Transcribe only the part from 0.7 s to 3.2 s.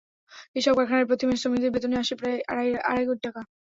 কারখানায় প্রতি মাসে শ্রমিকদের বেতনই আসে প্রায় আড়াই